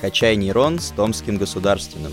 «Качай 0.00 0.36
нейрон» 0.36 0.78
с 0.78 0.90
Томским 0.90 1.36
государственным. 1.36 2.12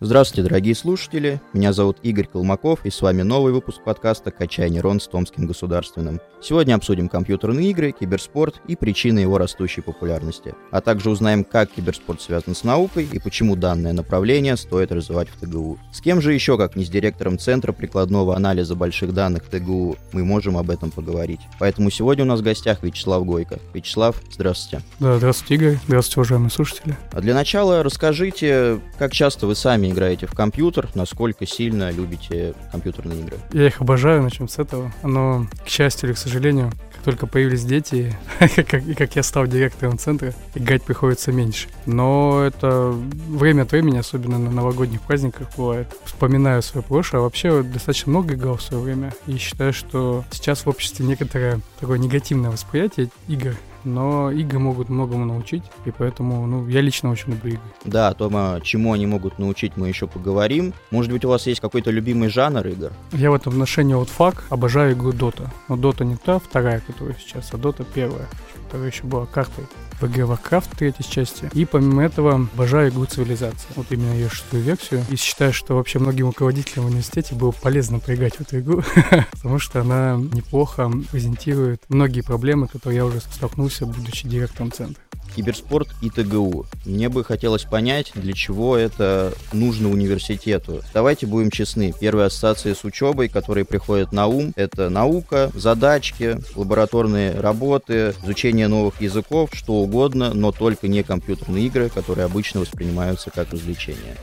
Здравствуйте, 0.00 0.44
дорогие 0.44 0.76
слушатели. 0.76 1.40
Меня 1.52 1.72
зовут 1.72 1.98
Игорь 2.04 2.28
Колмаков, 2.28 2.86
и 2.86 2.90
с 2.90 3.02
вами 3.02 3.22
новый 3.22 3.52
выпуск 3.52 3.82
подкаста 3.82 4.30
«Качай 4.30 4.70
нейрон» 4.70 5.00
с 5.00 5.08
Томским 5.08 5.48
государственным. 5.48 6.20
Сегодня 6.40 6.76
обсудим 6.76 7.08
компьютерные 7.08 7.72
игры, 7.72 7.90
киберспорт 7.90 8.60
и 8.68 8.76
причины 8.76 9.18
его 9.18 9.38
растущей 9.38 9.80
популярности. 9.80 10.54
А 10.70 10.80
также 10.80 11.10
узнаем, 11.10 11.42
как 11.42 11.72
киберспорт 11.72 12.22
связан 12.22 12.54
с 12.54 12.62
наукой 12.62 13.08
и 13.12 13.18
почему 13.18 13.56
данное 13.56 13.92
направление 13.92 14.56
стоит 14.56 14.92
развивать 14.92 15.30
в 15.30 15.40
ТГУ. 15.40 15.80
С 15.92 16.00
кем 16.00 16.22
же 16.22 16.32
еще, 16.32 16.56
как 16.56 16.76
не 16.76 16.84
с 16.84 16.88
директором 16.88 17.36
Центра 17.36 17.72
прикладного 17.72 18.36
анализа 18.36 18.76
больших 18.76 19.12
данных 19.12 19.48
ТГУ, 19.50 19.96
мы 20.12 20.24
можем 20.24 20.56
об 20.56 20.70
этом 20.70 20.92
поговорить. 20.92 21.40
Поэтому 21.58 21.90
сегодня 21.90 22.22
у 22.22 22.28
нас 22.28 22.38
в 22.38 22.44
гостях 22.44 22.84
Вячеслав 22.84 23.24
Гойко. 23.24 23.58
Вячеслав, 23.74 24.22
здравствуйте. 24.30 24.84
Да, 25.00 25.18
здравствуйте, 25.18 25.54
Игорь. 25.56 25.78
Здравствуйте, 25.88 26.20
уважаемые 26.20 26.50
слушатели. 26.50 26.96
А 27.10 27.20
для 27.20 27.34
начала 27.34 27.82
расскажите, 27.82 28.78
как 28.96 29.12
часто 29.12 29.48
вы 29.48 29.56
сами 29.56 29.87
играете 29.90 30.26
в 30.26 30.32
компьютер, 30.32 30.88
насколько 30.94 31.46
сильно 31.46 31.90
любите 31.90 32.54
компьютерные 32.70 33.20
игры. 33.20 33.38
Я 33.52 33.66
их 33.66 33.80
обожаю, 33.80 34.22
начнем 34.22 34.48
с 34.48 34.58
этого. 34.58 34.92
Но, 35.02 35.46
к 35.64 35.68
счастью 35.68 36.08
или 36.08 36.14
к 36.14 36.18
сожалению, 36.18 36.72
как 36.94 37.02
только 37.04 37.26
появились 37.26 37.64
дети, 37.64 38.16
и 38.40 38.94
как 38.94 39.16
я 39.16 39.22
стал 39.22 39.46
директором 39.46 39.98
центра, 39.98 40.34
играть 40.54 40.82
приходится 40.82 41.32
меньше. 41.32 41.68
Но 41.86 42.42
это 42.44 42.94
время 43.28 43.62
от 43.62 43.72
времени, 43.72 43.98
особенно 43.98 44.38
на 44.38 44.50
новогодних 44.50 45.00
праздниках 45.02 45.48
бывает. 45.56 45.88
Вспоминаю 46.04 46.62
свое 46.62 46.84
прошлое. 46.84 47.20
А 47.20 47.24
вообще 47.24 47.62
достаточно 47.62 48.10
много 48.10 48.34
играл 48.34 48.56
в 48.56 48.62
свое 48.62 48.82
время. 48.82 49.14
И 49.26 49.36
считаю, 49.36 49.72
что 49.72 50.24
сейчас 50.30 50.66
в 50.66 50.68
обществе 50.68 51.06
некоторое 51.06 51.60
такое 51.80 51.98
негативное 51.98 52.50
восприятие 52.50 53.10
игр 53.28 53.56
но 53.84 54.30
игры 54.30 54.58
могут 54.58 54.88
многому 54.88 55.24
научить, 55.24 55.62
и 55.84 55.90
поэтому, 55.90 56.46
ну, 56.46 56.66
я 56.68 56.80
лично 56.80 57.10
очень 57.10 57.32
люблю 57.32 57.52
игры. 57.52 57.62
Да, 57.84 58.08
о 58.08 58.14
том, 58.14 58.32
а, 58.36 58.60
чему 58.60 58.92
они 58.92 59.06
могут 59.06 59.38
научить, 59.38 59.76
мы 59.76 59.88
еще 59.88 60.06
поговорим. 60.06 60.74
Может 60.90 61.12
быть, 61.12 61.24
у 61.24 61.28
вас 61.28 61.46
есть 61.46 61.60
какой-то 61.60 61.90
любимый 61.90 62.28
жанр 62.28 62.66
игр? 62.66 62.92
Я 63.12 63.30
в 63.30 63.34
этом 63.34 63.54
отношении 63.54 63.94
вот 63.94 64.08
фак, 64.08 64.44
обожаю 64.50 64.94
игру 64.94 65.12
Dota. 65.12 65.48
Но 65.68 65.76
Dota 65.76 66.04
не 66.04 66.16
та 66.16 66.38
вторая, 66.38 66.80
которая 66.80 67.16
сейчас, 67.18 67.50
а 67.52 67.56
Dota 67.56 67.86
первая, 67.94 68.28
которая 68.64 68.90
еще 68.90 69.04
была 69.04 69.26
картой 69.26 69.64
в 70.00 70.06
игре 70.06 70.24
Warcraft 70.24 70.76
третьей 70.76 71.04
части. 71.08 71.50
И 71.54 71.64
помимо 71.64 72.04
этого 72.04 72.34
обожаю 72.34 72.90
игру 72.90 73.04
Цивилизация. 73.04 73.70
Вот 73.74 73.86
именно 73.90 74.12
ее 74.12 74.28
шестую 74.28 74.62
версию. 74.62 75.04
И 75.10 75.16
считаю, 75.16 75.52
что 75.52 75.74
вообще 75.74 75.98
многим 75.98 76.26
руководителям 76.26 76.84
в 76.84 76.88
университете 76.88 77.34
было 77.34 77.50
полезно 77.50 77.98
поиграть 77.98 78.36
в 78.36 78.40
эту 78.40 78.60
игру, 78.60 78.82
потому 79.32 79.58
что 79.58 79.80
она 79.80 80.16
неплохо 80.16 80.90
презентирует 81.10 81.82
многие 81.88 82.20
проблемы, 82.20 82.68
которые 82.68 82.98
я 82.98 83.06
уже 83.06 83.20
столкнулся, 83.20 83.67
будучи 83.86 84.28
директором 84.28 84.72
центра 84.72 85.02
киберспорт 85.34 85.88
и 86.02 86.10
ТГУ. 86.10 86.66
Мне 86.84 87.08
бы 87.08 87.22
хотелось 87.22 87.62
понять, 87.62 88.12
для 88.14 88.32
чего 88.32 88.76
это 88.76 89.32
нужно 89.52 89.88
университету. 89.88 90.82
Давайте 90.92 91.26
будем 91.26 91.50
честны. 91.50 91.94
Первые 91.98 92.26
ассоциации 92.26 92.72
с 92.72 92.84
учебой, 92.84 93.28
которые 93.28 93.64
приходят 93.64 94.12
на 94.12 94.26
ум, 94.26 94.52
это 94.56 94.90
наука, 94.90 95.50
задачки, 95.54 96.38
лабораторные 96.56 97.38
работы, 97.38 98.14
изучение 98.24 98.68
новых 98.68 99.00
языков, 99.00 99.50
что 99.52 99.74
угодно, 99.74 100.34
но 100.34 100.50
только 100.50 100.88
не 100.88 101.02
компьютерные 101.02 101.66
игры, 101.66 101.88
которые 101.88 102.24
обычно 102.24 102.60
воспринимаются 102.60 103.30
как 103.30 103.52
развлечение. 103.52 104.16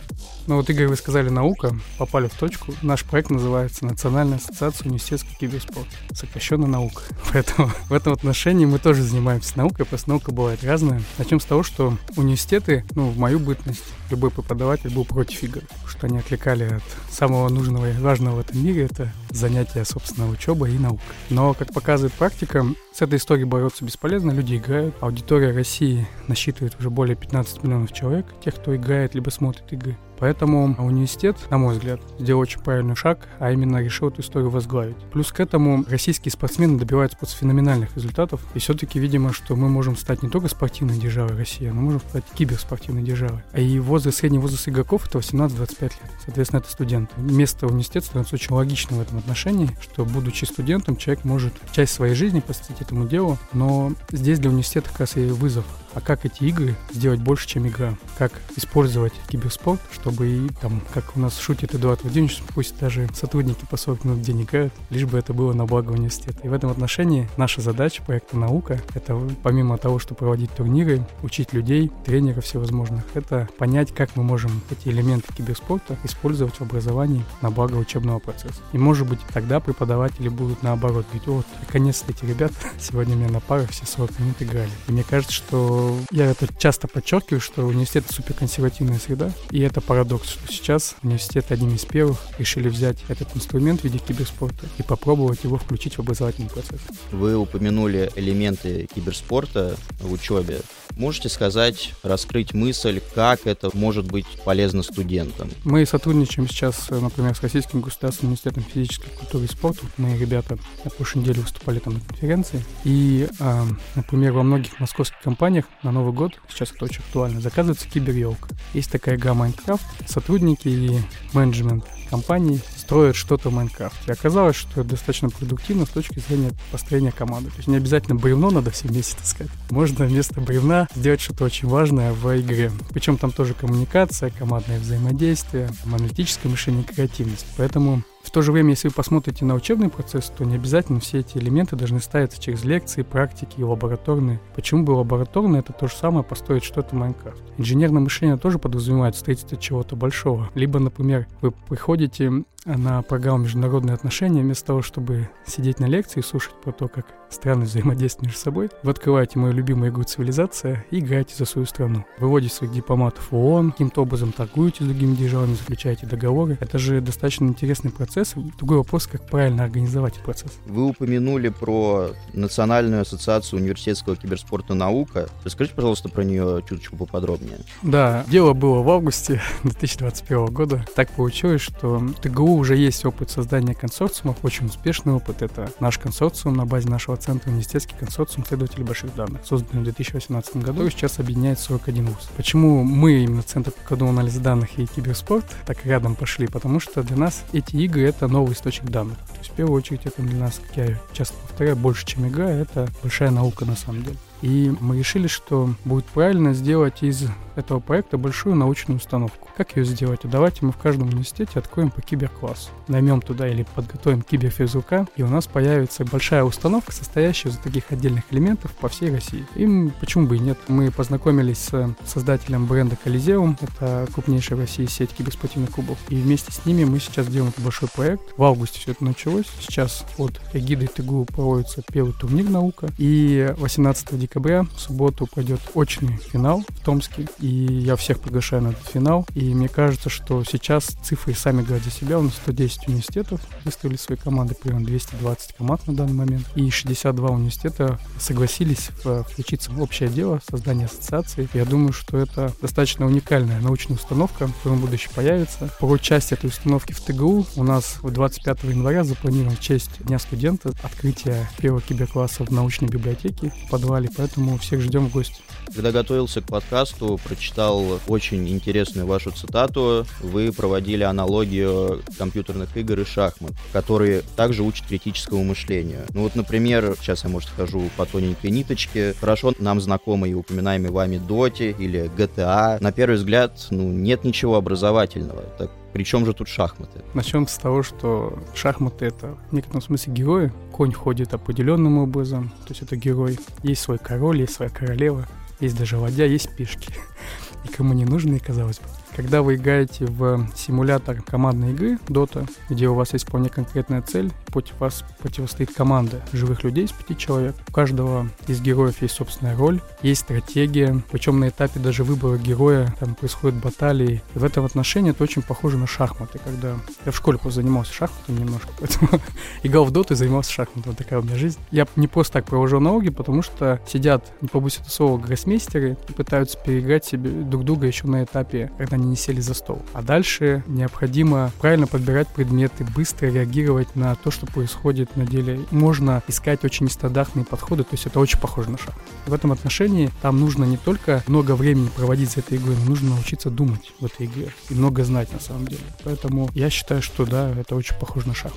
Ну 0.48 0.58
вот, 0.58 0.70
Игорь, 0.70 0.88
вы 0.88 0.96
сказали 0.96 1.30
наука, 1.30 1.76
попали 1.98 2.28
в 2.28 2.34
точку. 2.36 2.74
Наш 2.84 3.04
проект 3.04 3.32
называется 3.32 3.84
Национальная 3.84 4.38
ассоциация 4.38 4.86
университетского 4.86 5.36
киберспорта, 5.36 5.90
сокращенно 6.14 6.68
наука. 6.68 7.02
Поэтому 7.34 7.72
в 7.90 7.94
этом 7.94 8.14
отношении 8.14 8.66
мы 8.66 8.78
тоже 8.78 9.02
занимаемся 9.02 9.58
наукой, 9.58 9.86
просто 9.86 10.10
наука 10.10 10.32
бывает 10.32 10.64
разная. 10.64 11.02
Начнем 11.18 11.40
с 11.40 11.46
того, 11.46 11.64
что 11.64 11.98
университеты, 12.16 12.86
ну, 12.94 13.10
в 13.10 13.18
мою 13.18 13.40
бытность, 13.40 13.84
любой 14.12 14.30
преподаватель 14.30 14.94
был 14.94 15.04
против 15.04 15.42
игр, 15.42 15.62
что 15.88 16.06
они 16.06 16.20
отвлекали 16.20 16.66
от 16.76 16.84
самого 17.12 17.50
нужного 17.50 17.90
и 17.90 17.98
важного 17.98 18.36
в 18.36 18.40
этом 18.40 18.64
мире, 18.64 18.86
это 18.86 19.12
занятия, 19.32 19.84
собственно, 19.84 20.30
учеба 20.30 20.70
и 20.70 20.78
наука. 20.78 21.02
Но, 21.32 21.56
как 21.56 21.74
показывает 21.74 22.14
практика, 22.14 22.66
с 22.94 23.02
этой 23.02 23.18
историей 23.18 23.46
бороться 23.46 23.84
бесполезно, 23.84 24.32
люди 24.32 24.58
играют. 24.58 24.96
Аудитория 25.02 25.52
России 25.52 26.08
насчитывает 26.28 26.76
уже 26.80 26.92
более 26.92 27.16
15 27.16 27.64
миллионов 27.64 27.92
человек, 27.94 28.28
тех, 28.44 28.56
кто 28.56 28.76
играет 28.76 29.16
либо 29.16 29.32
смотрит 29.32 29.74
игры. 29.74 29.98
Поэтому 30.20 30.76
университет, 30.78 31.38
на 31.50 31.58
мой 31.58 31.76
взгляд, 31.76 32.00
сделал 32.20 32.42
очень 32.42 32.60
правильный 32.62 32.96
шаг, 32.96 33.28
а 33.40 33.52
именно 33.52 33.82
решил 33.82 34.10
эту 34.10 34.22
историю 34.22 34.50
возглавить. 34.50 34.98
Плюс 35.12 35.32
к 35.32 35.40
этому 35.40 35.86
российские 35.88 36.32
спортсмены 36.32 36.78
добиваются 36.78 37.18
просто 37.18 37.38
феноменальных 37.38 37.96
результатов. 37.96 38.42
И 38.54 38.60
все-таки, 38.60 39.00
видимо, 39.00 39.34
что 39.34 39.56
мы 39.56 39.70
можем 39.70 39.98
стать 39.98 40.24
не 40.24 40.30
только 40.30 40.48
спортивной 40.48 40.98
державой 40.98 41.38
России, 41.38 41.68
но 41.68 41.82
можем 41.82 42.02
стать 42.02 42.24
киберспортивной 42.36 43.04
державой. 43.04 43.42
А 43.52 43.60
и 43.60 43.80
возраст, 43.80 44.18
средний 44.18 44.40
возраст 44.40 44.68
игроков 44.68 45.08
это 45.08 45.20
18-25 45.20 45.82
лет. 45.82 45.92
Соответственно, 46.24 46.60
это 46.60 46.72
студенты. 46.72 47.14
Место 47.18 47.68
университета 47.68 48.08
становится 48.08 48.36
очень 48.36 48.54
логичным 48.54 49.00
в 49.00 49.02
этом 49.02 49.18
отношении, 49.18 49.70
что, 49.82 50.06
будучи 50.06 50.46
студентом, 50.46 50.96
человек 50.96 51.26
может 51.26 51.54
часть 51.72 51.94
своей 51.94 52.16
жизни 52.16 52.40
посвятить 52.40 52.82
этому 52.82 53.08
делу, 53.08 53.38
но 53.54 53.94
здесь 54.12 54.40
для 54.40 54.50
университета 54.50 54.90
как 54.90 55.02
раз 55.02 55.18
и 55.18 55.26
вызов 55.28 55.66
а 55.96 56.02
как 56.02 56.26
эти 56.26 56.44
игры 56.44 56.76
сделать 56.92 57.22
больше, 57.22 57.48
чем 57.48 57.68
игра? 57.68 57.98
Как 58.18 58.32
использовать 58.58 59.14
киберспорт, 59.30 59.80
чтобы 59.92 60.28
и 60.28 60.50
там, 60.62 60.82
как 60.94 61.16
у 61.16 61.20
нас 61.20 61.40
шутит 61.40 61.74
Эдуард 61.74 62.04
Владимирович, 62.04 62.44
пусть 62.54 62.78
даже 62.78 63.08
сотрудники 63.14 63.66
по 63.70 63.78
40 63.78 64.04
минут 64.04 64.28
в 64.28 64.30
играют, 64.30 64.74
лишь 64.90 65.06
бы 65.06 65.18
это 65.18 65.34
было 65.34 65.54
на 65.54 65.66
благо 65.66 65.92
университета. 65.92 66.38
И 66.44 66.50
в 66.50 66.54
этом 66.54 66.70
отношении 66.70 67.30
наша 67.38 67.62
задача 67.62 68.04
проекта 68.04 68.38
«Наука»— 68.38 68.82
это 68.94 69.18
помимо 69.42 69.78
того, 69.78 69.98
что 69.98 70.16
проводить 70.16 70.52
турниры, 70.52 71.06
учить 71.24 71.54
людей, 71.54 71.90
тренеров 72.06 72.44
всевозможных, 72.44 73.04
это 73.14 73.48
понять, 73.58 73.94
как 73.94 74.16
мы 74.18 74.24
можем 74.24 74.62
эти 74.70 74.90
элементы 74.90 75.34
киберспорта 75.34 75.98
использовать 76.04 76.56
в 76.56 76.62
образовании 76.62 77.24
на 77.42 77.52
благо 77.52 77.76
учебного 77.76 78.20
процесса. 78.20 78.62
И 78.74 78.78
может 78.78 79.08
быть 79.08 79.20
тогда 79.34 79.62
преподаватели 79.62 80.28
будут 80.28 80.62
наоборот 80.62 81.06
говорить, 81.06 81.28
вот, 81.28 81.46
наконец-то 81.62 82.12
эти 82.12 82.26
ребята 82.26 82.56
сегодня 82.80 83.16
у 83.16 83.20
меня 83.20 83.30
на 83.30 83.40
парах 83.40 83.70
все 83.70 83.86
40 83.86 84.20
минут 84.20 84.36
играли. 84.42 84.70
И 84.88 84.92
мне 84.92 85.04
кажется, 85.04 85.34
что 85.34 85.85
я 86.12 86.26
это 86.26 86.48
часто 86.58 86.88
подчеркиваю, 86.88 87.42
что 87.42 87.66
университет— 87.66 88.06
суперконсервативная 88.10 89.00
среда, 89.00 89.32
и 89.52 89.62
это 89.62 89.82
парадокс, 89.82 90.30
что 90.30 90.52
сейчас 90.52 90.96
университет 91.04 91.46
одним 91.50 91.76
из 91.76 91.86
первых 91.86 92.20
решили 92.38 92.70
взять 92.70 92.98
этот 93.08 93.36
инструмент 93.36 93.82
в 93.82 93.84
виде 93.84 94.00
киберспорта 94.00 94.66
и 94.78 94.84
попробовать 94.84 95.44
его 95.44 95.58
включить 95.58 95.96
в 95.96 96.00
образовательный 96.00 96.50
процесс. 96.50 96.80
Вы 97.12 97.36
упомянули 97.36 98.12
элементы 98.16 98.88
киберспорта 98.94 99.76
в 100.00 100.12
учебе. 100.12 100.62
Можете 100.98 101.28
сказать, 101.28 101.94
раскрыть 102.04 102.54
мысль, 102.54 103.02
как 103.14 103.48
это 103.48 103.70
может 103.74 104.06
быть 104.10 104.26
полезно 104.46 104.82
студентам? 104.82 105.50
Мы 105.66 105.86
сотрудничаем 105.86 106.48
сейчас, 106.48 106.90
например, 106.90 107.36
с 107.36 107.42
Российским 107.42 107.82
государственным 107.82 108.32
университетом 108.32 108.64
физической 108.64 109.10
культуры 109.10 109.44
и 109.44 109.48
спорта. 109.48 109.82
Мы, 109.98 110.18
ребята, 110.18 110.58
на 110.86 110.92
прошлой 110.92 111.20
неделе 111.20 111.42
выступали 111.42 111.80
там 111.80 111.96
на 111.96 112.00
конференции. 112.00 112.64
И, 112.86 113.28
э, 113.40 113.64
например, 113.96 114.32
во 114.32 114.44
многих 114.44 114.80
московских 114.80 115.20
компаниях 115.22 115.66
на 115.86 115.92
Новый 115.92 116.14
год, 116.14 116.34
сейчас 116.50 116.72
это 116.72 116.86
очень 116.86 117.00
актуально, 117.00 117.40
заказывается 117.40 117.88
киберелка. 117.88 118.50
Есть 118.74 118.92
такая 118.92 119.16
игра 119.16 119.34
Майнкрафт. 119.34 119.86
Сотрудники 120.08 120.68
и 120.68 121.00
менеджмент 121.34 121.86
компании 122.10 122.60
строят 122.78 123.16
что-то 123.16 123.50
в 123.50 123.54
Майнкрафте. 123.54 124.00
И 124.08 124.12
оказалось, 124.12 124.56
что 124.56 124.82
это 124.82 124.92
достаточно 124.92 125.30
продуктивно 125.30 125.86
с 125.86 125.90
точки 125.90 126.20
зрения 126.20 126.52
построения 126.72 127.12
команды. 127.12 127.50
То 127.52 127.58
есть 127.58 127.68
не 127.68 127.78
обязательно 127.78 128.16
бревно 128.16 128.52
надо 128.52 128.72
все 128.72 128.88
вместе 128.88 129.16
таскать. 129.18 129.48
Можно 129.70 130.06
вместо 130.06 130.42
бревна 130.42 130.88
сделать 130.96 131.22
что-то 131.22 131.46
очень 131.46 131.68
важное 131.68 132.14
в 132.14 132.40
игре. 132.40 132.72
Причем 132.92 133.18
там 133.18 133.32
тоже 133.32 133.54
коммуникация, 133.54 134.32
командное 134.32 134.80
взаимодействие, 134.80 135.70
аналитическое 135.86 136.52
мышление, 136.52 136.84
креативность. 136.84 137.46
Поэтому 137.58 138.04
в 138.26 138.32
то 138.32 138.42
же 138.42 138.52
время, 138.52 138.72
если 138.72 138.88
вы 138.88 138.94
посмотрите 138.94 139.46
на 139.46 139.54
учебный 139.54 139.90
процесс, 139.90 140.32
то 140.36 140.44
не 140.44 140.56
обязательно 140.56 141.00
все 141.00 141.20
эти 141.20 141.38
элементы 141.38 141.76
должны 141.76 142.00
ставиться 142.00 142.42
через 142.42 142.64
лекции, 142.64 143.04
практики 143.04 143.60
и 143.60 143.64
лабораторные. 143.64 144.42
Почему 144.56 144.84
бы 144.84 144.92
лабораторные? 144.92 145.60
Это 145.60 145.74
то 145.74 145.88
же 145.88 145.94
самое 145.96 146.24
построить 146.24 146.64
что-то 146.64 146.96
Майнкрафт. 146.96 147.44
Инженерное 147.58 148.02
мышление 148.02 148.38
тоже 148.38 148.60
подразумевает 148.60 149.16
строительство 149.16 149.58
чего-то 149.58 149.96
большого. 149.96 150.50
Либо, 150.56 150.80
например, 150.80 151.28
вы 151.42 151.52
приходите 151.52 152.44
на 152.66 153.04
программу 153.04 153.44
«Международные 153.44 153.94
отношения», 153.94 154.42
вместо 154.42 154.66
того, 154.66 154.82
чтобы 154.82 155.30
сидеть 155.46 155.80
на 155.80 155.86
лекции 155.86 156.22
и 156.22 156.24
слушать 156.24 156.56
про 156.64 156.72
то, 156.72 156.88
как 156.88 157.06
страны 157.30 157.66
взаимодействуют 157.66 158.28
между 158.28 158.40
собой, 158.40 158.70
вы 158.82 158.92
открываете 158.92 159.38
мою 159.38 159.54
любимую 159.54 159.92
игру 159.92 160.04
«Цивилизация» 160.04 160.84
и 160.90 161.00
играете 161.00 161.36
за 161.36 161.46
свою 161.46 161.68
страну. 161.68 162.06
Выводите 162.18 162.56
своих 162.56 162.74
дипломатов 162.74 163.32
в 163.32 163.36
ООН, 163.36 163.72
каким-то 163.72 164.02
образом 164.02 164.32
торгуете 164.32 164.84
с 164.84 164.88
другими 164.88 165.16
державами, 165.16 165.54
заключаете 165.54 166.08
договоры. 166.08 166.58
Это 166.60 166.80
же 166.80 167.02
достаточно 167.02 167.46
интересный 167.46 167.92
процесс. 167.92 168.15
Другой 168.58 168.78
вопрос, 168.78 169.08
как 169.08 169.26
правильно 169.28 169.64
организовать 169.64 170.16
процесс. 170.16 170.54
Вы 170.66 170.86
упомянули 170.86 171.50
про 171.50 172.12
Национальную 172.34 173.02
ассоциацию 173.02 173.60
университетского 173.60 174.16
киберспорта 174.16 174.74
«Наука». 174.74 175.28
Расскажите, 175.44 175.76
пожалуйста, 175.76 176.08
про 176.08 176.24
нее 176.24 176.64
чуточку 176.68 176.96
поподробнее. 176.96 177.60
Да, 177.82 178.24
дело 178.28 178.54
было 178.54 178.82
в 178.82 178.90
августе 178.90 179.42
2021 179.64 180.46
года. 180.46 180.86
Так 180.96 181.12
получилось, 181.12 181.62
что 181.62 182.02
ТГУ 182.22 182.56
уже 182.56 182.78
есть 182.78 183.04
опыт 183.06 183.30
создания 183.30 183.74
консорциумов, 183.74 184.38
очень 184.44 184.68
успешный 184.68 185.14
опыт. 185.14 185.42
Это 185.42 185.70
наш 185.80 185.98
консорциум 185.98 186.56
на 186.56 186.66
базе 186.66 186.90
нашего 186.90 187.18
центра 187.18 187.50
университетский 187.50 187.96
консорциум 187.96 188.46
исследователей 188.46 188.86
больших 188.86 189.14
данных, 189.16 189.42
созданный 189.46 189.82
в 189.82 189.84
2018 189.84 190.58
году, 190.58 190.86
и 190.86 190.90
сейчас 190.90 191.20
объединяет 191.20 191.60
41 191.60 192.06
вуз. 192.06 192.30
Почему 192.38 192.84
мы 192.84 193.24
именно 193.24 193.42
Центр 193.42 193.72
по 193.72 193.90
коду 193.90 194.08
анализа 194.08 194.40
данных 194.40 194.80
и 194.80 194.86
киберспорт 194.86 195.46
так 195.66 195.86
рядом 195.86 196.16
пошли? 196.16 196.48
Потому 196.48 196.80
что 196.80 197.04
для 197.04 197.18
нас 197.18 197.44
эти 197.52 197.76
игры— 197.76 198.05
это 198.06 198.28
новый 198.28 198.54
источник 198.54 198.90
данных. 198.90 199.18
То 199.18 199.40
есть 199.40 199.52
в 199.52 199.54
первую 199.54 199.78
очередь 199.78 200.06
это 200.06 200.22
для 200.22 200.38
нас, 200.38 200.62
как 200.68 200.78
я 200.78 201.00
часто 201.14 201.36
повторяю, 201.48 201.76
больше, 201.76 202.06
чем 202.06 202.28
игра, 202.28 202.50
это 202.50 202.88
большая 203.02 203.32
наука 203.32 203.66
на 203.66 203.76
самом 203.76 204.04
деле. 204.04 204.18
И 204.42 204.74
мы 204.80 204.98
решили, 204.98 205.28
что 205.28 205.70
будет 205.86 206.06
правильно 206.06 206.54
сделать 206.54 207.04
из 207.04 207.28
этого 207.56 207.80
проекта 207.80 208.18
большую 208.18 208.56
научную 208.56 208.98
установку. 208.98 209.50
Как 209.56 209.78
ее 209.78 209.86
сделать? 209.86 210.22
Давайте 210.24 210.66
мы 210.66 210.72
в 210.72 210.78
каждом 210.78 211.08
университете 211.08 211.60
откроем 211.60 211.90
по 211.90 212.02
киберклассу. 212.02 212.70
Наймем 212.88 213.22
туда 213.22 213.48
или 213.48 213.66
подготовим 213.76 214.22
киберфизрука, 214.22 215.08
и 215.16 215.24
у 215.24 215.28
нас 215.28 215.48
появится 215.48 216.04
большая 216.04 216.44
установка, 216.44 216.92
состоящая 216.92 217.50
из 217.50 217.58
таких 217.58 217.92
отдельных 217.92 218.24
элементов 218.32 218.72
по 218.74 218.90
всей 218.90 219.12
России. 219.12 219.46
И 219.56 219.90
почему 220.00 220.28
бы 220.28 220.36
и 220.36 220.40
нет? 220.40 220.58
Мы 220.68 220.92
познакомились 220.92 221.60
с 221.60 221.96
создателем 222.06 222.66
бренда 222.66 222.98
Колизеум, 223.02 223.58
это 223.62 224.08
крупнейшая 224.14 224.58
в 224.58 224.62
России 224.62 224.86
сеть 224.86 225.12
киберспортивных 225.12 225.72
клубов, 225.72 225.98
и 226.10 226.16
вместе 226.16 226.52
с 226.52 226.66
ними 226.66 226.84
мы 226.84 227.00
сейчас 227.00 227.28
делаем 227.28 227.52
этот 227.52 227.64
большой 227.64 227.88
проект. 227.88 228.38
В 228.38 228.44
августе 228.44 228.80
все 228.80 228.92
это 228.92 229.06
началось. 229.06 229.46
Сейчас 229.62 230.06
под 230.18 230.42
эгидой 230.54 230.88
ТГУ 230.90 231.26
проводится 231.26 231.82
первый 231.92 232.14
турнир 232.14 232.50
«Наука», 232.50 232.90
и 232.98 233.54
18 233.58 234.14
декабря 234.26 234.64
в 234.64 234.80
субботу 234.80 235.28
пройдет 235.28 235.62
очный 235.74 236.18
финал 236.18 236.64
в 236.68 236.84
Томске, 236.84 237.28
и 237.40 237.48
я 237.48 237.96
всех 237.96 238.20
приглашаю 238.20 238.64
на 238.64 238.68
этот 238.70 238.88
финал. 238.88 239.28
И 239.36 239.54
мне 239.54 239.70
кажется, 239.70 240.10
что 240.10 240.44
сейчас 240.44 240.86
цифры 241.04 241.34
сами 241.34 241.62
говорят 241.62 241.84
за 241.84 241.92
себя. 241.92 242.20
У 242.20 242.24
нас 242.24 242.34
110 242.36 242.88
университетов 242.88 243.42
выставили 243.64 243.98
свои 243.98 244.18
команды, 244.18 244.56
примерно 244.56 244.86
220 244.86 245.54
команд 245.56 245.88
на 245.88 245.96
данный 245.96 246.14
момент. 246.14 246.46
И 246.56 246.70
62 246.70 247.30
университета 247.30 248.00
согласились 248.20 248.90
включиться 249.30 249.72
в 249.72 249.82
общее 249.82 250.10
дело 250.10 250.42
создания 250.50 250.86
ассоциации. 250.86 251.48
Я 251.54 251.66
думаю, 251.66 251.94
что 251.94 252.18
это 252.18 252.52
достаточно 252.62 253.06
уникальная 253.06 253.60
научная 253.60 253.98
установка, 253.98 254.48
в 254.64 254.82
будущем 254.82 255.12
появится. 255.16 255.70
По 255.80 255.98
части 255.98 256.34
этой 256.34 256.48
установки 256.48 256.94
в 256.94 257.02
ТГУ 257.02 257.46
у 257.56 257.64
нас 257.64 258.00
25 258.02 258.64
января 258.64 259.04
запланирован 259.04 259.56
в 259.56 259.60
честь 259.60 259.92
Дня 260.00 260.20
студента 260.20 260.72
открытие 260.84 261.48
первого 261.58 261.82
киберкласса 261.82 262.44
в 262.44 262.52
научной 262.52 262.88
библиотеке 262.88 263.54
в 263.66 263.70
подвале, 263.70 264.10
поэтому 264.16 264.58
всех 264.58 264.82
ждем 264.82 265.08
в 265.08 265.12
гости. 265.12 265.42
Когда 265.74 265.92
готовился 265.92 266.42
к 266.42 266.46
подкасту, 266.46 267.20
прочитал 267.24 268.00
очень 268.08 268.48
интересную 268.50 269.08
вашу 269.08 269.32
цитату. 269.32 270.06
Вы 270.22 270.52
проводили 270.52 271.04
аналогию 271.04 272.04
компьютерных 272.18 272.76
игр 272.78 273.00
и 273.00 273.06
шахмат, 273.06 273.54
которые 273.74 274.22
также 274.36 274.64
учат 274.64 274.88
критическому 274.88 275.44
мышлению. 275.44 276.02
Ну 276.14 276.24
вот, 276.24 276.36
например, 276.36 276.96
сейчас 277.00 277.24
я, 277.24 277.30
может, 277.30 277.50
хожу 277.50 277.90
по 277.98 278.06
тоненькой 278.06 278.52
ниточке. 278.52 279.14
Хорошо 279.20 279.54
нам 279.60 279.82
знакомы 279.82 280.30
и 280.30 280.34
упоминаемые 280.34 280.92
вами 280.92 281.18
Доти 281.18 281.76
или 281.78 282.12
GTA. 282.16 282.82
На 282.82 282.92
первый 282.92 283.16
взгляд, 283.16 283.68
ну, 283.72 283.92
нет 283.92 284.24
ничего 284.24 284.56
образовательного. 284.56 285.42
Так 285.58 285.72
причем 285.96 286.26
же 286.26 286.34
тут 286.34 286.50
шахматы? 286.50 287.06
Начнем 287.14 287.48
с 287.48 287.56
того, 287.56 287.82
что 287.82 288.38
шахматы— 288.54 289.06
это 289.08 289.38
в 289.50 289.54
некотором 289.54 289.82
смысле 289.82 290.12
герои. 290.12 290.52
Конь 290.74 290.92
ходит 290.92 291.34
определенным 291.34 292.00
образом, 292.00 292.50
то 292.68 292.72
есть 292.72 292.82
это 292.82 292.98
герой. 292.98 293.40
Есть 293.64 293.84
свой 293.84 293.98
король, 293.98 294.42
есть 294.42 294.56
своя 294.56 294.70
королева, 294.70 295.26
есть 295.62 295.78
даже 295.78 295.98
ладья, 295.98 296.26
есть 296.26 296.54
пешки. 296.58 296.94
Никому 297.64 297.94
не 297.94 298.04
нужные, 298.04 298.42
казалось 298.42 298.80
бы. 298.80 298.88
Когда 299.16 299.42
вы 299.42 299.56
играете 299.56 300.06
в 300.06 300.46
симулятор 300.56 301.22
командной 301.22 301.72
игры 301.72 301.98
Dota, 302.08 302.50
где 302.70 302.90
у 302.90 302.96
вас 302.96 303.14
есть 303.14 303.28
вполне 303.28 303.50
конкретная 303.50 304.02
цель, 304.02 304.32
против 304.48 304.80
вас 304.80 305.04
противостоит 305.20 305.74
команда 305.74 306.22
живых 306.34 306.64
людей 306.64 306.86
из 306.86 306.92
пяти 306.92 307.18
человек. 307.18 307.56
У 307.68 307.72
каждого 307.72 308.30
из 308.48 308.62
героев 308.62 309.02
есть 309.02 309.16
собственная 309.16 309.56
роль, 309.56 309.80
есть 310.02 310.22
стратегия, 310.22 311.02
причем 311.12 311.40
на 311.40 311.50
этапе 311.50 311.80
даже 311.80 312.04
выбора 312.04 312.38
героя 312.38 312.94
там 313.00 313.16
происходят 313.16 313.62
баталии. 313.62 314.22
И 314.34 314.40
в 314.40 314.44
этом 314.44 314.66
отношении 314.66 315.12
это 315.12 315.24
очень 315.24 315.42
похоже 315.42 315.78
на 315.78 315.88
шахматы, 315.88 316.40
когда 316.44 316.76
я 317.06 317.12
в 317.12 317.16
школе 317.16 317.38
просто 317.38 317.62
занимался 317.62 317.94
шахматами 317.94 318.40
немножко, 318.40 318.70
поэтому 318.80 319.22
играл 319.64 319.86
в 319.86 319.92
Dota 319.92 320.14
и 320.14 320.16
занимался 320.16 320.52
шахматами. 320.52 320.84
Вот 320.88 320.98
такая 320.98 321.20
у 321.20 321.24
меня 321.24 321.36
жизнь. 321.36 321.60
Я 321.72 321.88
не 321.96 322.08
просто 322.08 322.34
так 322.34 322.46
провожу 322.46 322.80
налоги, 322.82 323.10
потому 323.10 323.42
что 323.42 323.80
сидят, 323.88 324.26
не 324.42 324.50
побоюсь 324.50 324.80
это 324.80 324.90
слова, 324.90 325.18
гроссмейстеры 325.18 325.98
и 326.10 326.14
пытаются 326.14 326.58
переиграть 326.58 327.06
себе 327.06 327.30
друг 327.30 327.64
друга 327.64 327.88
еще 327.88 328.08
на 328.08 328.24
этапе, 328.24 328.72
когда 328.78 328.96
они 328.96 329.05
они 329.06 329.12
не 329.12 329.16
сели 329.16 329.40
за 329.40 329.54
стол. 329.54 329.82
А 329.94 330.02
дальше 330.02 330.64
необходимо 330.68 331.52
правильно 331.62 331.88
подбирать 331.88 332.28
предметы, 332.28 332.84
быстро 332.96 333.28
реагировать 333.28 333.96
на 333.96 334.16
то, 334.16 334.32
что 334.32 334.46
происходит 334.48 335.16
на 335.16 335.26
деле. 335.26 335.62
Можно 335.72 336.22
искать 336.28 336.66
очень 336.66 336.86
нестандартные 336.86 337.46
подходы, 337.46 337.84
то 337.84 337.94
есть 337.94 338.06
это 338.06 338.20
очень 338.20 338.40
похоже 338.40 338.72
на 338.72 338.78
шаг. 338.78 338.96
В 339.28 339.34
этом 339.34 339.52
отношении 339.52 340.12
там 340.22 340.40
нужно 340.40 340.66
не 340.66 340.78
только 340.78 341.24
много 341.28 341.56
времени 341.56 341.90
проводить 341.96 342.32
за 342.32 342.40
этой 342.40 342.58
игрой, 342.58 342.76
но 342.76 342.86
нужно 342.90 343.12
научиться 343.12 343.50
думать 343.50 343.94
в 344.00 344.06
этой 344.06 344.26
игре 344.26 344.52
и 344.70 344.74
много 344.74 345.04
знать 345.04 345.32
на 345.32 345.40
самом 345.40 345.68
деле. 345.68 345.84
Поэтому 346.04 346.50
я 346.54 346.70
считаю, 346.70 347.02
что 347.02 347.26
да, 347.26 347.50
это 347.52 347.76
очень 347.76 347.96
похоже 348.00 348.28
на 348.28 348.34
шаг. 348.34 348.54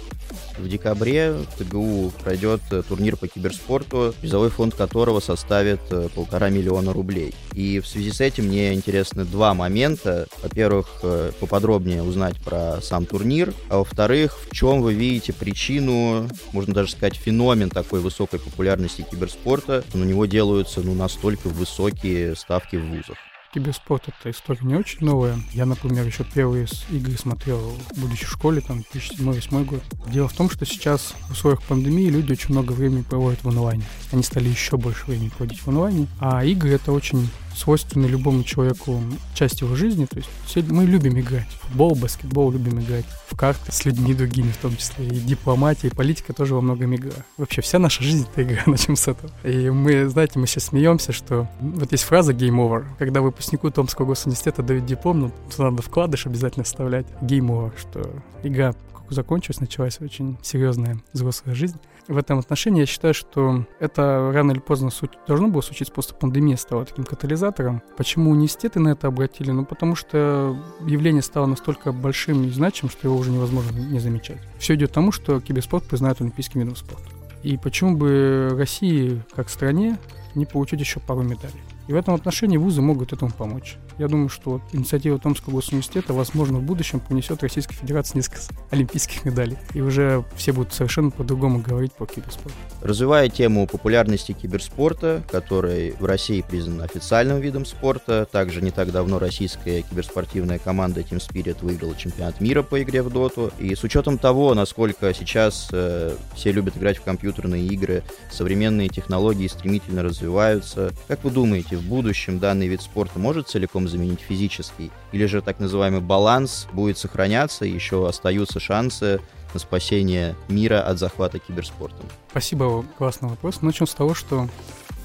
В 0.58 0.68
декабре 0.68 1.32
в 1.32 1.64
ТГУ 1.64 2.12
пройдет 2.22 2.60
э, 2.70 2.82
турнир 2.86 3.16
по 3.16 3.28
киберспорту, 3.28 4.14
призовой 4.20 4.50
фонд 4.50 4.74
которого 4.74 5.20
составит 5.20 5.80
э, 5.90 6.08
полтора 6.14 6.48
миллиона 6.50 6.92
рублей. 6.92 7.34
И 7.52 7.78
в 7.78 7.86
связи 7.86 8.10
с 8.10 8.20
этим 8.20 8.46
мне 8.46 8.74
интересны 8.74 9.24
два 9.24 9.54
момента. 9.54 10.26
Во-первых, 10.42 11.00
э, 11.04 11.30
поподробнее 11.38 12.02
узнать 12.02 12.36
про 12.42 12.80
сам 12.82 13.06
турнир, 13.06 13.54
а 13.70 13.78
во-вторых, 13.78 14.38
в 14.50 14.54
чем 14.54 14.82
вы 14.82 14.94
видите 14.94 15.32
причину, 15.32 16.28
можно 16.52 16.74
даже 16.74 16.90
сказать, 16.90 17.14
феномен 17.14 17.70
такой 17.70 18.00
высокой 18.00 18.40
популярности 18.40 19.06
киберспорта. 19.08 19.84
На 19.94 20.04
него 20.04 20.26
делаются 20.26 20.80
ну, 20.80 20.94
настолько 20.94 21.48
высокие 21.48 22.34
ставки 22.34 22.76
в 22.76 22.84
вузах. 22.84 23.16
Киберспорт— 23.52 24.04
это 24.08 24.30
история 24.30 24.60
не 24.62 24.74
очень 24.74 25.04
новая. 25.04 25.38
Я, 25.52 25.64
например, 25.64 26.06
еще 26.06 26.24
первые 26.24 26.66
игры 26.90 27.16
смотрел, 27.16 27.76
будучи 27.96 28.26
в 28.26 28.30
школе, 28.30 28.60
там, 28.60 28.84
2007-2008 28.92 29.64
год. 29.64 29.82
Дело 30.08 30.28
в 30.28 30.34
том, 30.34 30.50
что 30.50 30.66
сейчас 30.66 31.14
в 31.28 31.32
условиях 31.32 31.62
пандемии 31.62 32.10
люди 32.10 32.32
очень 32.32 32.52
много 32.52 32.72
времени 32.72 33.02
проводят 33.02 33.42
в 33.42 33.48
онлайне. 33.48 33.84
Они 34.12 34.22
стали 34.22 34.48
еще 34.48 34.76
больше 34.76 35.06
времени 35.06 35.30
проводить 35.30 35.60
в 35.60 35.68
онлайне. 35.68 36.06
А 36.20 36.44
игры— 36.44 36.70
это 36.72 36.92
очень 36.92 37.28
свойственны 37.58 38.06
любому 38.06 38.44
человеку 38.44 39.02
часть 39.34 39.60
его 39.60 39.74
жизни. 39.74 40.06
То 40.06 40.18
есть 40.18 40.28
все, 40.46 40.62
мы 40.62 40.84
любим 40.84 41.18
играть. 41.18 41.48
Футбол, 41.62 41.94
баскетбол 41.94 42.52
любим 42.52 42.80
играть. 42.80 43.04
В 43.28 43.36
карты 43.36 43.72
с 43.72 43.84
людьми 43.84 44.14
другими 44.14 44.50
в 44.50 44.56
том 44.58 44.76
числе. 44.76 45.06
И 45.06 45.18
дипломатия, 45.20 45.88
и 45.88 45.94
политика 45.94 46.32
тоже 46.32 46.54
во 46.54 46.60
многом 46.60 46.94
игра. 46.94 47.12
Вообще 47.36 47.60
вся 47.60 47.78
наша 47.78 48.02
жизнь— 48.02 48.26
это 48.32 48.42
игра, 48.42 48.62
начнем 48.66 48.96
с 48.96 49.08
этого. 49.08 49.30
И 49.44 49.70
мы, 49.70 50.08
знаете, 50.08 50.38
мы 50.38 50.46
сейчас 50.46 50.66
смеемся, 50.66 51.12
что 51.12 51.48
вот 51.60 51.92
есть 51.92 52.04
фраза 52.04 52.32
«game 52.32 52.56
over». 52.56 52.84
Когда 52.98 53.20
выпускнику 53.38 53.70
Томского 53.70 54.06
госуниверситета 54.06 54.64
дают 54.64 54.84
диплом, 54.84 55.20
ну, 55.20 55.30
надо 55.58 55.80
вкладыш 55.80 56.26
обязательно 56.26 56.64
вставлять. 56.64 57.06
Over, 57.22 57.72
что 57.78 58.10
игра 58.42 58.74
закончилась, 59.10 59.60
началась 59.60 60.00
очень 60.00 60.36
серьезная 60.42 60.98
взрослая 61.12 61.54
жизнь. 61.54 61.78
В 62.08 62.16
этом 62.16 62.40
отношении 62.40 62.80
я 62.80 62.86
считаю, 62.86 63.14
что 63.14 63.64
это 63.78 64.30
рано 64.34 64.50
или 64.50 64.58
поздно 64.58 64.90
суть, 64.90 65.12
должно 65.26 65.48
было 65.48 65.60
случиться, 65.60 65.92
просто 65.92 66.14
пандемия 66.14 66.56
стала 66.56 66.84
таким 66.84 67.04
катализатором. 67.04 67.80
Почему 67.96 68.32
университеты 68.32 68.80
на 68.80 68.88
это 68.88 69.06
обратили? 69.06 69.52
Ну, 69.52 69.64
потому 69.64 69.94
что 69.94 70.56
явление 70.84 71.22
стало 71.22 71.46
настолько 71.46 71.92
большим 71.92 72.44
и 72.44 72.50
значимым, 72.50 72.90
что 72.90 73.06
его 73.06 73.16
уже 73.16 73.30
невозможно 73.30 73.78
не 73.78 74.00
замечать. 74.00 74.38
Все 74.58 74.74
идет 74.74 74.90
к 74.90 74.94
тому, 74.94 75.12
что 75.12 75.40
киберспорт 75.40 75.84
признают 75.84 76.20
олимпийским 76.20 76.60
видом 76.60 76.76
спорта. 76.76 77.08
И 77.44 77.56
почему 77.56 77.96
бы 77.96 78.50
России, 78.58 79.22
как 79.36 79.48
стране, 79.48 79.96
не 80.34 80.44
получить 80.44 80.80
еще 80.80 80.98
пару 80.98 81.22
медалей? 81.22 81.62
И 81.88 81.92
в 81.92 81.96
этом 81.96 82.14
отношении 82.14 82.58
вузы 82.58 82.82
могут 82.82 83.14
этому 83.14 83.32
помочь. 83.32 83.76
Я 83.96 84.08
думаю, 84.08 84.28
что 84.28 84.60
инициатива 84.72 85.18
Томского 85.18 85.54
госуниверситета, 85.54 86.12
возможно, 86.12 86.58
в 86.58 86.62
будущем 86.62 87.00
принесет 87.00 87.42
Российской 87.42 87.74
Федерации 87.74 88.18
несколько 88.18 88.42
олимпийских 88.70 89.24
медалей. 89.24 89.56
И 89.72 89.80
уже 89.80 90.22
все 90.36 90.52
будут 90.52 90.74
совершенно 90.74 91.10
по-другому 91.10 91.60
говорить 91.60 91.92
по 91.92 92.06
киберспорту. 92.06 92.52
Развивая 92.82 93.30
тему 93.30 93.66
популярности 93.66 94.32
киберспорта, 94.32 95.22
который 95.30 95.94
в 95.98 96.04
России 96.04 96.44
признан 96.46 96.82
официальным 96.82 97.40
видом 97.40 97.64
спорта, 97.64 98.28
также 98.30 98.60
не 98.60 98.70
так 98.70 98.92
давно 98.92 99.18
российская 99.18 99.80
киберспортивная 99.80 100.58
команда 100.58 101.00
Team 101.00 101.18
Spirit 101.26 101.56
выиграла 101.62 101.96
чемпионат 101.96 102.42
мира 102.42 102.62
по 102.62 102.82
игре 102.82 103.02
в 103.02 103.10
доту. 103.10 103.50
И 103.58 103.74
с 103.74 103.82
учетом 103.82 104.18
того, 104.18 104.52
насколько 104.52 105.14
сейчас 105.14 105.68
э, 105.72 106.14
все 106.34 106.52
любят 106.52 106.76
играть 106.76 106.98
в 106.98 107.02
компьютерные 107.02 107.66
игры, 107.66 108.02
современные 108.30 108.90
технологии 108.90 109.46
стремительно 109.46 110.02
развиваются, 110.02 110.92
как 111.08 111.24
вы 111.24 111.30
думаете, 111.30 111.77
в 111.78 111.84
будущем 111.84 112.38
данный 112.38 112.68
вид 112.68 112.82
спорта 112.82 113.18
может 113.18 113.48
целиком 113.48 113.88
заменить 113.88 114.20
физический? 114.20 114.90
Или 115.12 115.26
же 115.26 115.40
так 115.40 115.60
называемый 115.60 116.00
баланс 116.00 116.66
будет 116.72 116.98
сохраняться, 116.98 117.64
и 117.64 117.70
еще 117.70 118.08
остаются 118.08 118.60
шансы 118.60 119.20
на 119.54 119.60
спасение 119.60 120.36
мира 120.48 120.82
от 120.82 120.98
захвата 120.98 121.38
киберспортом? 121.38 122.06
Спасибо, 122.30 122.84
классный 122.98 123.28
вопрос. 123.28 123.62
Начнем 123.62 123.86
с 123.86 123.94
того, 123.94 124.14
что 124.14 124.48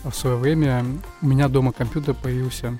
в 0.04 0.14
свое 0.14 0.36
время 0.36 0.86
у 1.22 1.28
меня 1.28 1.48
дома 1.48 1.72
компьютер 1.72 2.14
появился 2.14 2.80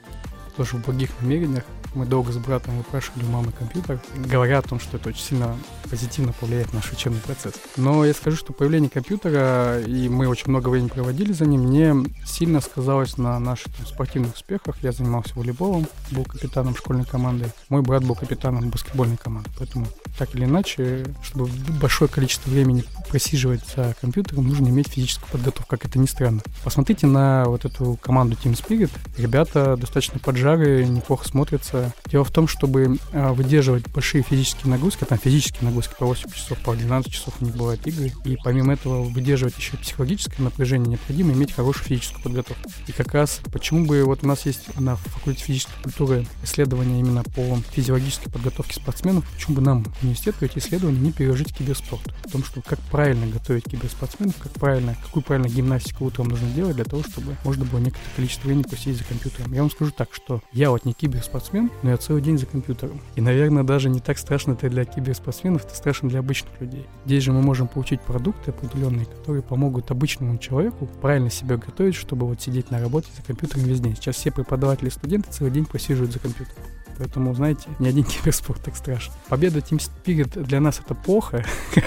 тоже 0.56 0.78
в 0.78 0.86
благих 0.86 1.10
намерениях. 1.22 1.64
Мы 1.96 2.06
долго 2.06 2.32
с 2.32 2.38
братом 2.38 2.78
выпрашивали 2.78 3.24
у 3.26 3.28
мамы 3.28 3.52
компьютер, 3.52 4.00
говоря 4.16 4.60
о 4.60 4.62
том, 4.64 4.80
что 4.80 4.98
это 4.98 5.10
очень 5.10 5.22
сильно 5.22 5.56
позитивно 5.90 6.34
повлияет 6.34 6.74
на 6.74 6.80
наш 6.80 6.92
учебный 6.92 7.20
процесс. 7.20 7.54
Но 7.78 8.04
я 8.04 8.14
скажу, 8.16 8.36
что 8.36 8.52
появление 8.52 8.90
компьютера, 8.90 9.80
и 9.80 10.10
мы 10.10 10.28
очень 10.28 10.50
много 10.50 10.70
времени 10.70 10.90
проводили 10.90 11.34
за 11.34 11.46
ним, 11.46 11.70
не 11.70 11.94
сильно 12.26 12.62
сказалось 12.62 13.18
на 13.18 13.40
наших 13.40 13.72
там, 13.76 13.86
спортивных 13.86 14.34
успехах. 14.34 14.76
Я 14.82 14.92
занимался 14.92 15.36
волейболом, 15.36 15.88
был 16.10 16.24
капитаном 16.24 16.76
школьной 16.76 17.06
команды. 17.06 17.52
Мой 17.70 17.84
брат 17.84 18.04
был 18.04 18.16
капитаном 18.16 18.72
баскетбольной 18.72 19.18
команды. 19.18 19.52
Поэтому 19.60 19.86
так 20.18 20.34
или 20.34 20.46
иначе, 20.46 21.06
чтобы 21.22 21.48
большое 21.80 22.10
количество 22.10 22.50
времени 22.50 22.84
просиживать 23.10 23.62
за 23.76 23.96
компьютером, 24.02 24.48
нужно 24.48 24.68
иметь 24.70 24.88
физическую 24.88 25.30
подготовку, 25.30 25.70
как 25.70 25.86
это 25.86 26.00
ни 26.00 26.08
странно. 26.08 26.42
Посмотрите 26.64 27.06
на 27.06 27.46
вот 27.46 27.66
эту 27.66 28.00
команду 28.02 28.36
Team 28.44 28.54
Spirit. 28.54 28.92
Ребята 29.18 29.78
достаточно 29.78 30.20
поджарые, 30.44 30.86
неплохо 30.90 31.26
смотрятся. 31.26 31.94
Дело 32.08 32.26
в 32.26 32.32
том, 32.32 32.50
чтобы 32.50 32.98
а, 33.14 33.32
выдерживать 33.34 33.88
большие 33.90 34.24
физические 34.24 34.72
нагрузки, 34.72 35.06
там 35.06 35.18
физические 35.18 35.64
нагрузки 35.64 35.94
по 35.98 36.06
8 36.06 36.30
часов, 36.32 36.58
по 36.60 36.76
12 36.76 37.14
часов 37.14 37.34
у 37.40 37.46
них 37.46 37.56
бывают 37.56 37.88
игры, 37.88 38.12
и 38.26 38.38
помимо 38.44 38.74
этого 38.74 39.04
выдерживать 39.04 39.58
еще 39.58 39.78
психологическое 39.78 40.44
напряжение, 40.44 40.90
необходимо 40.90 41.32
иметь 41.32 41.54
хорошую 41.54 41.86
физическую 41.86 42.22
подготовку. 42.22 42.70
И 42.88 42.92
как 42.92 43.14
раз 43.14 43.40
почему 43.54 43.86
бы 43.86 44.04
вот 44.04 44.24
у 44.24 44.28
нас 44.28 44.46
есть 44.46 44.78
на 44.78 44.98
факультете 44.98 45.46
физической 45.46 45.82
культуры 45.82 46.28
исследования 46.44 47.00
именно 47.00 47.24
по 47.24 47.58
физиологической 47.72 48.30
подготовке 48.30 48.76
спортсменов, 48.76 49.26
почему 49.32 49.56
бы 49.56 49.62
нам 49.62 49.86
университету 50.02 50.44
эти 50.44 50.58
исследования 50.58 51.00
не 51.00 51.14
переложить 51.14 51.56
киберспорт? 51.56 52.04
В 52.26 52.32
том, 52.32 52.44
что 52.44 52.62
как 52.62 52.80
правильно 52.92 53.28
готовить 53.28 53.64
киберспортсменов, 53.64 54.36
как 54.40 54.52
правильно, 54.54 54.98
какую 55.02 55.24
правильно 55.24 55.48
гимнастику 55.48 56.04
утром 56.04 56.28
нужно 56.28 56.50
делать 56.50 56.76
для 56.76 56.86
того, 56.86 57.02
чтобы 57.04 57.38
можно 57.46 57.64
было 57.64 57.80
некоторое 57.80 58.16
количество 58.18 58.48
времени 58.48 58.64
посидеть 58.64 58.98
за 58.98 59.06
компьютером. 59.06 59.54
Я 59.54 59.62
вам 59.62 59.72
скажу 59.72 59.92
так, 59.92 60.10
что 60.14 60.33
я 60.52 60.70
вот 60.70 60.86
не 60.86 60.94
киберспортсмен, 60.94 61.72
но 61.82 61.92
я 61.92 61.98
целый 61.98 62.22
день 62.22 62.38
за 62.38 62.46
компьютером. 62.46 63.00
И, 63.16 63.22
наверное, 63.22 63.64
даже 63.64 63.90
не 63.90 64.00
так 64.00 64.18
страшно 64.18 64.54
это 64.54 64.70
для 64.70 64.86
киберспортсменов, 64.86 65.66
это 65.66 65.76
страшно 65.76 66.10
для 66.10 66.20
обычных 66.20 66.60
людей. 66.60 66.86
Здесь 67.06 67.24
же 67.24 67.32
мы 67.32 67.42
можем 67.42 67.68
получить 67.68 68.02
продукты 68.02 68.52
определенные, 68.52 69.06
которые 69.06 69.44
помогут 69.44 69.92
обычному 69.92 70.38
человеку 70.38 70.88
правильно 71.02 71.30
себя 71.30 71.58
готовить, 71.58 71.96
чтобы 71.96 72.28
вот 72.28 72.42
сидеть 72.42 72.72
на 72.72 72.80
работе 72.80 73.08
за 73.16 73.24
компьютером 73.24 73.64
весь 73.64 73.80
день. 73.80 73.96
Сейчас 73.96 74.16
все 74.16 74.32
преподаватели 74.32 74.88
и 74.88 74.92
студенты 74.92 75.32
целый 75.32 75.52
день 75.52 75.66
просиживают 75.66 76.12
за 76.12 76.20
компьютером. 76.20 76.64
Поэтому, 76.98 77.34
знаете, 77.34 77.68
ни 77.80 77.88
один 77.88 78.04
киберспорт 78.04 78.62
так 78.62 78.76
страшно. 78.76 79.14
Победа 79.30 79.60
Team 79.60 79.82
Spirit 79.82 80.44
для 80.44 80.60
нас 80.60 80.80
это 80.80 80.96
плохо. 80.96 81.44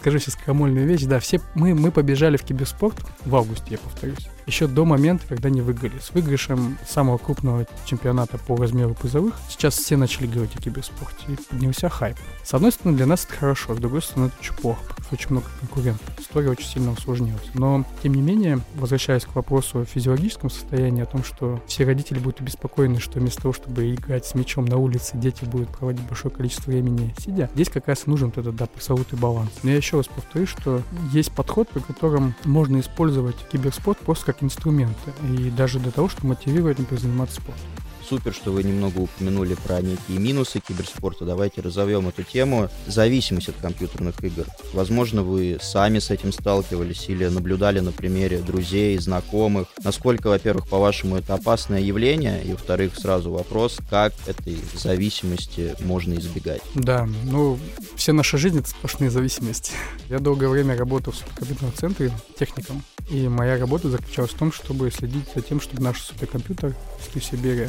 Скажу 0.00 0.18
сейчас 0.18 0.36
крамольную 0.36 0.86
вещь. 0.86 1.04
Да, 1.04 1.20
все 1.20 1.40
мы, 1.54 1.74
мы 1.74 1.90
побежали 1.90 2.36
в 2.36 2.42
киберспорт 2.42 2.96
в 3.24 3.34
августе, 3.34 3.66
я 3.70 3.78
повторюсь 3.78 4.28
еще 4.46 4.66
до 4.66 4.84
момента, 4.84 5.26
когда 5.28 5.50
не 5.50 5.60
выиграли. 5.60 5.98
С 5.98 6.12
выигрышем 6.12 6.78
самого 6.86 7.18
крупного 7.18 7.66
чемпионата 7.84 8.38
по 8.38 8.56
размеру 8.56 8.94
призовых 8.94 9.34
сейчас 9.48 9.74
все 9.76 9.96
начали 9.96 10.26
говорить 10.26 10.56
о 10.56 10.62
киберспорте, 10.62 11.24
и 11.28 11.36
поднялся 11.36 11.88
хайп. 11.88 12.16
С 12.44 12.54
одной 12.54 12.72
стороны, 12.72 12.96
для 12.96 13.06
нас 13.06 13.24
это 13.24 13.34
хорошо, 13.34 13.74
с 13.74 13.78
другой 13.78 14.02
стороны, 14.02 14.26
это 14.28 14.36
очень 14.40 14.54
плохо, 14.54 14.80
потому 14.86 15.04
что 15.04 15.14
очень 15.14 15.30
много 15.30 15.46
конкурентов. 15.60 16.20
История 16.20 16.50
очень 16.50 16.66
сильно 16.66 16.92
усложнилась. 16.92 17.42
Но, 17.54 17.84
тем 18.02 18.14
не 18.14 18.22
менее, 18.22 18.60
возвращаясь 18.76 19.24
к 19.24 19.34
вопросу 19.34 19.80
о 19.80 19.84
физиологическом 19.84 20.50
состоянии, 20.50 21.02
о 21.02 21.06
том, 21.06 21.24
что 21.24 21.60
все 21.66 21.84
родители 21.84 22.18
будут 22.18 22.40
обеспокоены, 22.40 23.00
что 23.00 23.18
вместо 23.18 23.42
того, 23.42 23.52
чтобы 23.52 23.94
играть 23.94 24.26
с 24.26 24.34
мячом 24.34 24.64
на 24.64 24.76
улице, 24.76 25.16
дети 25.16 25.44
будут 25.44 25.68
проводить 25.70 26.06
большое 26.06 26.32
количество 26.32 26.70
времени 26.70 27.14
сидя, 27.18 27.50
здесь 27.54 27.68
как 27.68 27.88
раз 27.88 28.06
нужен 28.06 28.32
этот, 28.34 28.54
да, 28.54 28.66
пресловутый 28.66 29.18
баланс. 29.18 29.50
Но 29.62 29.70
я 29.70 29.76
еще 29.76 29.96
раз 29.96 30.06
повторю, 30.06 30.46
что 30.46 30.82
есть 31.12 31.32
подход, 31.32 31.68
при 31.68 31.80
котором 31.80 32.34
можно 32.44 32.78
использовать 32.80 33.36
киберспорт 33.50 33.98
просто 33.98 34.26
как 34.26 34.35
как 34.36 34.42
инструменты, 34.42 35.12
и 35.22 35.50
даже 35.50 35.78
для 35.78 35.90
того, 35.90 36.08
чтобы 36.08 36.28
мотивировать, 36.28 36.78
например, 36.78 37.00
заниматься 37.00 37.36
спортом 37.36 37.85
супер, 38.08 38.32
что 38.32 38.52
вы 38.52 38.62
немного 38.62 38.98
упомянули 38.98 39.54
про 39.54 39.80
некие 39.80 40.18
минусы 40.18 40.60
киберспорта. 40.60 41.24
Давайте 41.24 41.60
разовьем 41.60 42.08
эту 42.08 42.22
тему. 42.22 42.68
Зависимость 42.86 43.48
от 43.48 43.56
компьютерных 43.56 44.22
игр. 44.22 44.46
Возможно, 44.72 45.22
вы 45.22 45.58
сами 45.60 45.98
с 45.98 46.10
этим 46.10 46.32
сталкивались 46.32 47.08
или 47.08 47.26
наблюдали 47.26 47.80
на 47.80 47.92
примере 47.92 48.38
друзей, 48.38 48.98
знакомых. 48.98 49.68
Насколько, 49.82 50.28
во-первых, 50.28 50.68
по-вашему, 50.68 51.16
это 51.16 51.34
опасное 51.34 51.80
явление? 51.80 52.42
И, 52.44 52.52
во-вторых, 52.52 52.96
сразу 52.96 53.30
вопрос, 53.30 53.78
как 53.90 54.12
этой 54.26 54.58
зависимости 54.74 55.74
можно 55.80 56.14
избегать? 56.14 56.62
Да, 56.74 57.08
ну, 57.24 57.58
все 57.96 58.12
наши 58.12 58.38
жизни— 58.38 58.60
это 58.60 58.70
сплошные 58.70 59.10
зависимости. 59.10 59.72
Я 60.08 60.18
долгое 60.18 60.48
время 60.48 60.76
работал 60.76 61.12
в 61.12 61.16
суперкомпьютерном 61.16 61.74
центре 61.74 62.12
техником, 62.38 62.82
и 63.10 63.28
моя 63.28 63.58
работа 63.58 63.90
заключалась 63.90 64.32
в 64.32 64.38
том, 64.38 64.52
чтобы 64.52 64.90
следить 64.90 65.26
за 65.34 65.40
тем, 65.40 65.60
чтобы 65.60 65.82
наш 65.82 66.00
суперкомпьютер, 66.02 66.74
если 67.14 67.20
Сибирия, 67.20 67.68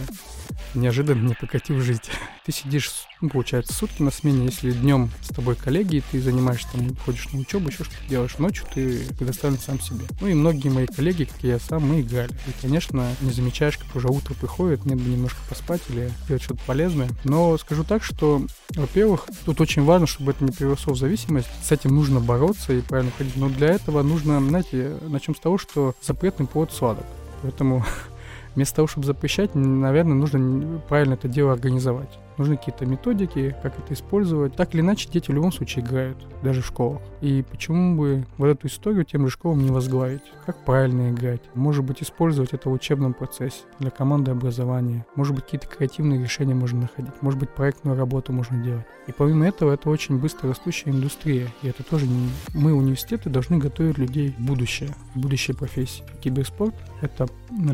неожиданно 0.73 1.27
не 1.27 1.33
прекратил 1.33 1.79
жить. 1.81 2.09
Ты 2.45 2.51
сидишь, 2.51 2.91
ну, 3.21 3.29
получается, 3.29 3.73
сутки 3.73 4.01
на 4.01 4.11
смене. 4.11 4.45
Если 4.45 4.71
днем 4.71 5.09
с 5.21 5.29
тобой 5.29 5.55
коллеги, 5.55 6.03
ты 6.11 6.21
занимаешься, 6.21 6.67
там, 6.71 6.95
ходишь 6.97 7.27
на 7.33 7.39
учебу, 7.39 7.69
еще 7.69 7.83
что-то 7.83 8.07
делаешь, 8.07 8.37
ночью 8.37 8.65
ты 8.73 9.05
предоставлен 9.17 9.59
сам 9.59 9.79
себе. 9.79 10.05
Ну 10.21 10.27
и 10.27 10.33
многие 10.33 10.69
мои 10.69 10.85
коллеги, 10.85 11.25
как 11.25 11.43
и 11.43 11.47
я 11.47 11.59
сам, 11.59 11.87
мы 11.87 12.01
играли. 12.01 12.31
И, 12.47 12.61
конечно, 12.61 13.07
не 13.21 13.31
замечаешь, 13.31 13.77
как 13.77 13.95
уже 13.95 14.07
утро 14.07 14.33
приходит, 14.33 14.85
мне 14.85 14.95
бы 14.95 15.09
немножко 15.09 15.39
поспать 15.49 15.81
или 15.89 16.11
делать 16.27 16.43
что-то 16.43 16.61
полезное. 16.65 17.09
Но 17.23 17.57
скажу 17.57 17.83
так, 17.83 18.03
что, 18.03 18.41
во-первых, 18.75 19.25
тут 19.45 19.59
очень 19.61 19.83
важно, 19.83 20.07
чтобы 20.07 20.31
это 20.31 20.43
не 20.43 20.51
переросло 20.51 20.93
в 20.93 20.97
зависимость. 20.97 21.49
С 21.63 21.71
этим 21.71 21.95
нужно 21.95 22.19
бороться 22.19 22.73
и 22.73 22.81
правильно 22.81 23.11
ходить. 23.17 23.35
Но 23.35 23.49
для 23.49 23.69
этого 23.69 24.01
нужно, 24.03 24.39
знаете, 24.39 24.97
начнем 25.07 25.35
с 25.35 25.39
того, 25.39 25.57
что 25.57 25.95
запретный 26.01 26.47
плод 26.47 26.71
сладок. 26.71 27.05
Поэтому 27.41 27.85
вместо 28.57 28.77
того, 28.77 28.87
чтобы 28.87 29.05
запрещать, 29.05 29.53
наверное, 29.53 30.15
нужно 30.15 30.81
правильно 30.89 31.13
это 31.13 31.27
дело 31.27 31.53
организовать. 31.53 32.19
Нужны 32.37 32.57
какие-то 32.57 32.85
методики, 32.85 33.55
как 33.63 33.77
это 33.79 33.93
использовать. 33.93 34.55
Так 34.55 34.73
или 34.73 34.81
иначе, 34.81 35.09
дети 35.09 35.31
в 35.31 35.33
любом 35.33 35.51
случае 35.51 35.83
играют, 35.83 36.17
даже 36.43 36.61
в 36.61 36.65
школах. 36.65 37.01
И 37.21 37.43
почему 37.49 37.97
бы 37.97 38.25
вот 38.37 38.47
эту 38.47 38.67
историю 38.67 39.05
тем 39.05 39.25
же 39.25 39.31
школам 39.31 39.63
не 39.63 39.71
возглавить? 39.71 40.21
Как 40.45 40.63
правильно 40.63 41.11
играть? 41.11 41.41
Может 41.55 41.83
быть, 41.83 42.03
использовать 42.03 42.53
это 42.53 42.69
в 42.69 42.73
учебном 42.73 43.13
процессе 43.13 43.61
для 43.79 43.89
команды 43.89 44.31
образования. 44.31 45.05
Может 45.15 45.35
быть, 45.35 45.45
какие-то 45.45 45.67
креативные 45.67 46.21
решения 46.21 46.53
можно 46.53 46.81
находить. 46.81 47.21
Может 47.21 47.39
быть, 47.39 47.49
проектную 47.49 47.97
работу 47.97 48.33
можно 48.33 48.63
делать. 48.63 48.85
И 49.07 49.11
помимо 49.11 49.47
этого, 49.47 49.73
это 49.73 49.89
очень 49.89 50.19
быстро 50.19 50.49
растущая 50.49 50.91
индустрия. 50.91 51.47
И 51.63 51.67
это 51.67 51.83
тоже 51.83 52.05
не... 52.05 52.29
Мы, 52.53 52.73
университеты, 52.73 53.29
должны 53.29 53.57
готовить 53.57 53.97
людей 53.97 54.35
в 54.37 54.45
будущее, 54.45 54.89
в 55.15 55.19
будущее 55.19 55.55
профессии. 55.55 56.03
Киберспорт— 56.21 56.75
это 57.01 57.27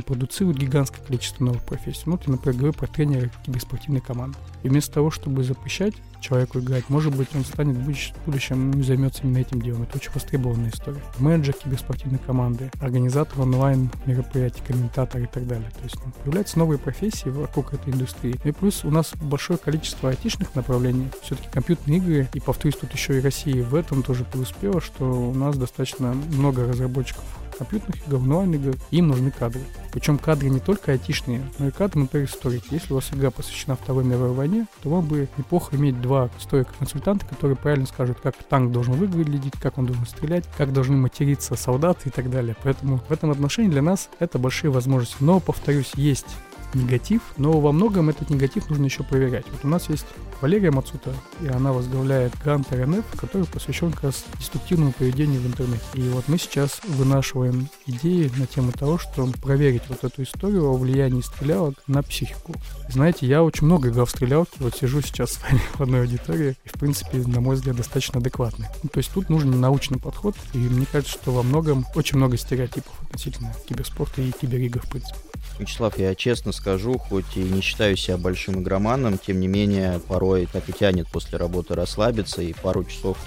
продуцирует 0.05 0.57
гигантское 0.57 1.05
количество 1.05 1.43
новых 1.43 1.63
профессий. 1.65 2.03
Ну, 2.05 2.17
ты, 2.17 2.31
например, 2.31 2.57
говорю 2.57 2.73
про 2.73 2.87
тренера 2.87 3.29
киберспортивной 3.45 4.01
команды. 4.01 4.37
И 4.63 4.69
вместо 4.69 4.93
того, 4.93 5.11
чтобы 5.11 5.43
запрещать 5.43 5.93
человеку 6.21 6.59
играть, 6.59 6.89
может 6.89 7.15
быть, 7.15 7.27
он 7.35 7.43
станет 7.43 7.75
в 7.75 8.25
будущем 8.25 8.71
ну, 8.71 8.79
и 8.79 8.83
займется 8.83 9.23
именно 9.23 9.39
этим 9.39 9.61
делом. 9.61 9.83
Это 9.83 9.97
очень 9.97 10.11
востребованная 10.13 10.69
история. 10.69 11.01
Менеджер 11.19 11.53
киберспортивной 11.53 12.19
команды, 12.19 12.71
организатор 12.79 13.41
онлайн 13.41 13.91
мероприятий, 14.05 14.61
комментатор 14.65 15.21
и 15.21 15.27
так 15.27 15.45
далее. 15.45 15.69
То 15.71 15.83
есть 15.83 15.97
ну, 16.05 16.11
появляются 16.23 16.57
новые 16.59 16.79
профессии 16.79 17.29
вокруг 17.29 17.73
этой 17.73 17.93
индустрии. 17.93 18.39
И 18.43 18.51
плюс 18.51 18.85
у 18.85 18.89
нас 18.89 19.11
большое 19.21 19.59
количество 19.59 20.09
айтишных 20.09 20.55
направлений. 20.55 21.09
Все-таки 21.21 21.49
компьютерные 21.49 21.97
игры, 21.97 22.29
и 22.33 22.39
повторюсь, 22.39 22.77
тут 22.77 22.91
еще 22.93 23.17
и 23.17 23.21
Россия 23.21 23.63
в 23.63 23.75
этом 23.75 24.01
тоже 24.01 24.23
преуспела, 24.23 24.79
что 24.79 25.05
у 25.05 25.33
нас 25.33 25.57
достаточно 25.57 26.13
много 26.13 26.65
разработчиков 26.65 27.23
компьютерных 27.55 28.07
игр, 28.07 28.17
онлайн-игр, 28.17 28.75
им 28.91 29.07
нужны 29.07 29.31
кадры. 29.31 29.61
Причем 29.91 30.17
кадры 30.17 30.49
не 30.49 30.59
только 30.59 30.91
айтишные, 30.91 31.41
но 31.59 31.67
и 31.67 31.71
кадры, 31.71 32.01
например, 32.01 32.27
историки. 32.27 32.67
Если 32.71 32.91
у 32.93 32.95
вас 32.95 33.09
игра 33.13 33.31
посвящена 33.31 33.75
Второй 33.75 34.03
мировой 34.03 34.33
войне, 34.33 34.67
то 34.81 34.89
вам 34.89 35.05
бы 35.05 35.27
неплохо 35.37 35.75
иметь 35.75 36.01
два 36.01 36.29
историка-консультанта, 36.39 37.25
которые 37.25 37.55
правильно 37.55 37.85
скажут, 37.85 38.19
как 38.21 38.35
танк 38.43 38.71
должен 38.71 38.93
выглядеть, 38.93 39.53
как 39.61 39.77
он 39.77 39.85
должен 39.85 40.05
стрелять, 40.05 40.45
как 40.57 40.73
должны 40.73 40.97
материться 40.97 41.55
солдаты 41.55 42.09
и 42.09 42.11
так 42.11 42.29
далее. 42.29 42.55
Поэтому 42.63 42.99
в 43.07 43.11
этом 43.11 43.31
отношении 43.31 43.69
для 43.69 43.81
нас 43.81 44.09
это 44.19 44.39
большие 44.39 44.71
возможности. 44.71 45.17
Но, 45.19 45.39
повторюсь, 45.39 45.91
есть 45.95 46.35
негатив, 46.75 47.21
но 47.37 47.59
во 47.59 47.71
многом 47.71 48.09
этот 48.09 48.29
негатив 48.29 48.69
нужно 48.69 48.85
еще 48.85 49.03
проверять. 49.03 49.45
Вот 49.51 49.63
у 49.63 49.67
нас 49.67 49.89
есть 49.89 50.05
Валерия 50.41 50.71
Мацута, 50.71 51.13
и 51.41 51.47
она 51.47 51.71
возглавляет 51.71 52.33
грант 52.43 52.71
РНФ, 52.71 53.05
который 53.15 53.45
посвящен 53.47 53.91
как 53.93 54.03
раз 54.03 54.25
деструктивному 54.39 54.91
поведению 54.91 55.39
в 55.39 55.47
интернете. 55.47 55.83
И 55.93 56.01
вот 56.09 56.27
мы 56.27 56.37
сейчас 56.37 56.81
вынашиваем 56.83 57.69
идеи 57.85 58.29
на 58.37 58.45
тему 58.45 58.73
того, 58.73 58.97
что 58.97 59.25
проверить 59.41 59.83
вот 59.87 60.03
эту 60.03 60.23
историю 60.23 60.65
о 60.65 60.77
влиянии 60.77 61.21
стрелялок 61.21 61.75
на 61.87 62.03
психику. 62.03 62.53
Знаете, 62.89 63.25
я 63.25 63.41
очень 63.41 63.67
много 63.67 63.89
играл 63.89 64.05
в 64.05 64.09
стрелялки, 64.09 64.57
вот 64.59 64.75
сижу 64.75 65.01
сейчас 65.01 65.31
с 65.33 65.41
вами 65.41 65.61
в 65.75 65.81
одной 65.81 66.01
аудитории, 66.01 66.57
и 66.65 66.67
в 66.67 66.73
принципе, 66.73 67.19
на 67.19 67.39
мой 67.39 67.55
взгляд, 67.55 67.77
достаточно 67.77 68.19
адекватный. 68.19 68.67
Ну, 68.83 68.89
то 68.89 68.97
есть 68.97 69.11
тут 69.13 69.29
нужен 69.29 69.59
научный 69.61 69.99
подход, 69.99 70.35
и 70.53 70.57
мне 70.57 70.85
кажется, 70.91 71.13
что 71.13 71.31
во 71.31 71.43
многом 71.43 71.85
очень 71.95 72.17
много 72.17 72.35
стереотипов 72.35 72.93
относительно 73.01 73.53
киберспорта 73.67 74.21
и 74.21 74.31
киберигр, 74.31 74.81
в 74.81 74.89
принципе. 74.89 75.15
Вячеслав, 75.59 75.97
я 75.99 76.15
честно 76.15 76.51
скажу, 76.51 76.97
хоть 76.97 77.35
и 77.35 77.39
не 77.39 77.61
считаю 77.61 77.95
себя 77.95 78.17
большим 78.17 78.61
игроманом, 78.61 79.17
тем 79.17 79.39
не 79.39 79.47
менее, 79.47 79.99
порой 80.07 80.47
так 80.51 80.67
и 80.69 80.73
тянет 80.73 81.07
после 81.07 81.37
работы 81.37 81.75
расслабиться 81.75 82.41
и 82.41 82.53
пару 82.53 82.83
часов 82.83 83.17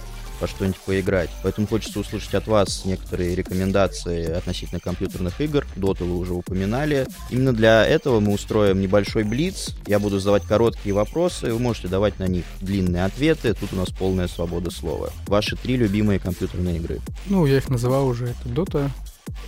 во 0.40 0.46
что-нибудь 0.46 0.80
поиграть. 0.80 1.30
Поэтому 1.42 1.66
хочется 1.66 2.00
услышать 2.00 2.34
от 2.34 2.46
вас 2.46 2.84
некоторые 2.84 3.34
рекомендации 3.34 4.30
относительно 4.30 4.80
компьютерных 4.80 5.40
игр. 5.40 5.66
Доту 5.76 6.04
вы 6.04 6.16
уже 6.16 6.34
упоминали. 6.34 7.06
Именно 7.30 7.52
для 7.52 7.86
этого 7.86 8.20
мы 8.20 8.32
устроим 8.32 8.80
небольшой 8.80 9.24
блиц. 9.24 9.74
Я 9.86 9.98
буду 9.98 10.18
задавать 10.18 10.44
короткие 10.44 10.94
вопросы, 10.94 11.52
вы 11.52 11.58
можете 11.58 11.88
давать 11.88 12.18
на 12.18 12.26
них 12.26 12.44
длинные 12.60 13.04
ответы. 13.04 13.54
Тут 13.54 13.72
у 13.72 13.76
нас 13.76 13.90
полная 13.90 14.28
свобода 14.28 14.70
слова. 14.70 15.10
Ваши 15.26 15.56
три 15.56 15.76
любимые 15.76 16.18
компьютерные 16.18 16.76
игры. 16.76 17.00
Ну, 17.26 17.46
я 17.46 17.58
их 17.58 17.68
называл 17.68 18.06
уже. 18.06 18.26
Это 18.26 18.48
Dota, 18.48 18.90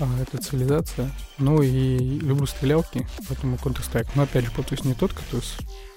а, 0.00 0.06
это 0.20 0.38
цивилизация. 0.38 1.10
Ну 1.38 1.62
и 1.62 1.98
люблю 1.98 2.46
стрелялки, 2.46 3.06
поэтому 3.28 3.56
Counter-Strike. 3.56 4.08
Но 4.14 4.22
опять 4.22 4.44
же, 4.44 4.50
повторюсь, 4.50 4.84
не 4.84 4.94
тот, 4.94 5.12
который 5.12 5.42